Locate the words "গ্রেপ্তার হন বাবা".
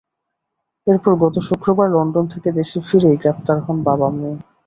3.21-4.07